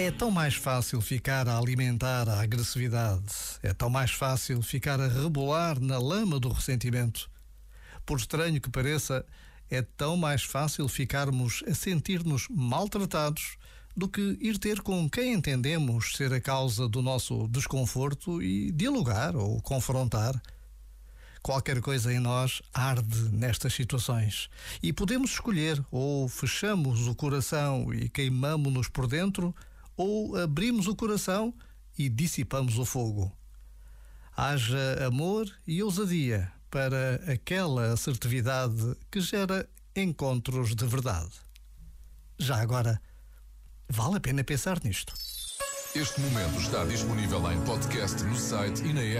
[0.00, 5.06] É tão mais fácil ficar a alimentar a agressividade, é tão mais fácil ficar a
[5.06, 7.30] rebolar na lama do ressentimento.
[8.06, 9.26] Por estranho que pareça,
[9.68, 13.58] é tão mais fácil ficarmos a sentir-nos maltratados
[13.94, 19.36] do que ir ter com quem entendemos ser a causa do nosso desconforto e dialogar
[19.36, 20.32] ou confrontar.
[21.42, 24.48] Qualquer coisa em nós arde nestas situações
[24.82, 29.54] e podemos escolher ou fechamos o coração e queimamos-nos por dentro
[30.00, 31.52] ou abrimos o coração
[31.98, 33.30] e dissipamos o fogo.
[34.34, 41.32] Haja amor e ousadia para aquela assertividade que gera encontros de verdade.
[42.38, 42.98] Já agora,
[43.90, 45.12] vale a pena pensar nisto.
[45.94, 49.18] Este momento está disponível em podcast no site e na app.